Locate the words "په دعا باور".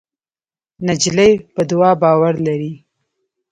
1.53-2.33